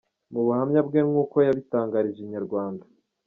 [0.31, 2.85] Mu buhamya bwe nk’uko yabitangarije Inyarwanda.